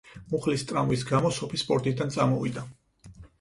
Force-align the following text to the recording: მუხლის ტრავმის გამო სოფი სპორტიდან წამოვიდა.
მუხლის 0.29 0.63
ტრავმის 0.71 1.03
გამო 1.09 1.31
სოფი 1.35 1.61
სპორტიდან 1.65 2.15
წამოვიდა. 2.17 2.65